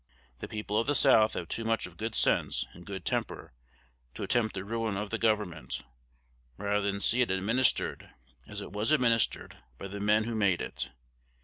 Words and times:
The 0.39 0.47
people 0.47 0.79
of 0.79 0.87
the 0.87 0.95
South 0.95 1.33
have 1.35 1.47
too 1.47 1.63
much 1.63 1.85
of 1.85 1.95
good 1.95 2.15
sense 2.15 2.65
and 2.73 2.87
good 2.87 3.05
temper 3.05 3.53
to 4.15 4.23
attempt 4.23 4.55
the 4.55 4.63
ruin 4.65 4.97
of 4.97 5.11
the 5.11 5.19
government, 5.19 5.83
rather 6.57 6.81
than 6.91 6.99
see 7.01 7.21
it 7.21 7.29
administered 7.29 8.09
as 8.47 8.61
it 8.61 8.73
was 8.73 8.91
administered 8.91 9.57
by 9.77 9.89
the 9.89 9.99
men 9.99 10.23
who 10.23 10.33
made 10.33 10.59
it. 10.59 10.89